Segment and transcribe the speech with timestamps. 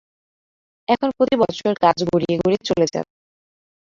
[0.87, 3.11] এখন প্রতি বৎসর কাজ গড়িয়ে গড়িয়ে চলে যাবে।